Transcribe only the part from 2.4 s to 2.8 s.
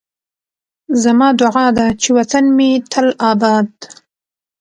مې